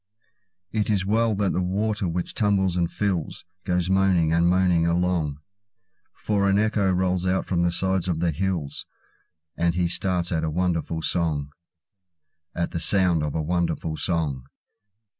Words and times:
It 0.71 0.89
is 0.89 1.05
well 1.05 1.35
that 1.35 1.53
the 1.53 1.61
water 1.61 2.07
which 2.07 2.33
tumbles 2.33 2.75
and 2.75 2.91
fills, 2.91 3.45
Goes 3.65 3.87
moaning 3.87 4.33
and 4.33 4.47
moaning 4.49 4.87
along; 4.87 5.37
For 6.15 6.49
an 6.49 6.57
echo 6.57 6.89
rolls 6.89 7.27
out 7.27 7.45
from 7.45 7.61
the 7.61 7.71
sides 7.71 8.07
of 8.07 8.19
the 8.19 8.31
hills, 8.31 8.87
And 9.55 9.75
he 9.75 9.87
starts 9.87 10.31
at 10.31 10.43
a 10.43 10.49
wonderful 10.49 11.03
song—At 11.03 12.71
the 12.71 12.79
sounds 12.79 13.23
of 13.23 13.35
a 13.35 13.43
wonderful 13.43 13.95
song. 13.95 14.47